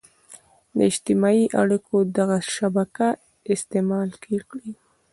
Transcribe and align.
د 0.75 0.77
اجتماعي 0.89 1.45
اړيکو 1.61 1.95
دغه 2.17 2.37
شبکه 2.55 3.07
استعمال 3.53 4.09
کړي. 4.49 4.71